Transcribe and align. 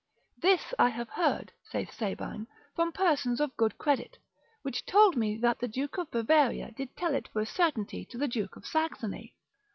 This 0.39 0.73
I 0.79 0.89
have 0.89 1.09
heard, 1.09 1.51
saith 1.61 1.91
Sabine, 1.93 2.47
from 2.73 2.91
persons 2.91 3.39
of 3.39 3.55
good 3.55 3.77
credit, 3.77 4.17
which 4.63 4.83
told 4.83 5.15
me 5.15 5.37
that 5.37 5.59
the 5.59 5.67
Duke 5.67 5.99
of 5.99 6.09
Bavaria 6.09 6.71
did 6.71 6.97
tell 6.97 7.13
it 7.13 7.27
for 7.27 7.39
a 7.41 7.45
certainty 7.45 8.03
to 8.05 8.17
the 8.17 8.27
Duke 8.27 8.55
of 8.55 8.65
Saxony. 8.65 9.35